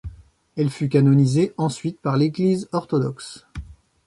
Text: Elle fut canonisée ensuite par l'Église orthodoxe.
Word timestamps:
Elle 0.57 0.71
fut 0.71 0.89
canonisée 0.89 1.53
ensuite 1.59 2.01
par 2.01 2.17
l'Église 2.17 2.67
orthodoxe. 2.71 3.45